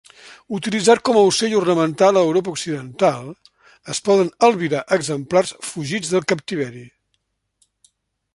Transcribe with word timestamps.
Utilitzat 0.59 1.01
com 1.09 1.19
ocell 1.19 1.53
ornamental 1.59 2.17
a 2.17 2.23
Europa 2.29 2.51
Occidental, 2.55 3.27
es 3.95 4.01
poden 4.09 4.33
albirar 4.49 4.83
exemplars 4.99 5.55
fugits 5.71 6.17
del 6.17 6.27
captiveri. 6.35 6.87